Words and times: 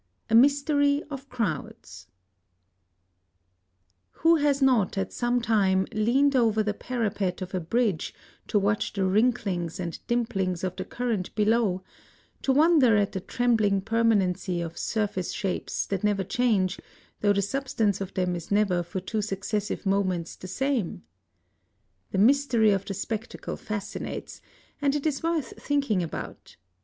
A 0.31 0.33
Mystery 0.33 1.03
of 1.11 1.29
Crowds 1.29 2.07
[Decoration] 4.13 4.23
WHO 4.23 4.35
has 4.37 4.59
not 4.59 4.97
at 4.97 5.13
some 5.13 5.39
time 5.39 5.85
leaned 5.93 6.35
over 6.35 6.63
the 6.63 6.73
parapet 6.73 7.39
of 7.43 7.53
a 7.53 7.59
bridge 7.59 8.11
to 8.47 8.57
watch 8.57 8.93
the 8.93 9.05
wrinklings 9.05 9.79
and 9.79 9.99
dimplings 10.07 10.63
of 10.63 10.75
the 10.75 10.85
current 10.85 11.35
below, 11.35 11.83
to 12.41 12.51
wonder 12.51 12.97
at 12.97 13.11
the 13.11 13.19
trembling 13.19 13.79
permanency 13.79 14.59
of 14.59 14.75
surface 14.75 15.33
shapes 15.33 15.85
that 15.85 16.03
never 16.03 16.23
change, 16.23 16.79
though 17.19 17.33
the 17.33 17.43
substance 17.43 18.01
of 18.01 18.11
them 18.15 18.35
is 18.35 18.49
never 18.49 18.81
for 18.81 18.99
two 18.99 19.21
successive 19.21 19.85
moments 19.85 20.35
the 20.35 20.47
same? 20.47 21.03
The 22.09 22.17
mystery 22.17 22.71
of 22.71 22.85
the 22.85 22.95
spectacle 22.95 23.55
fascinates; 23.55 24.41
and 24.81 24.95
it 24.95 25.05
is 25.05 25.21
worth 25.21 25.53
thinking 25.61 26.01
about. 26.01 26.55